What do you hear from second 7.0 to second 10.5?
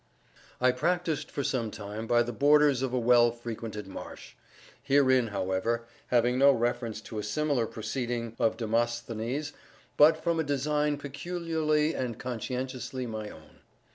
to a similar proceeding of Demosthenes, but from a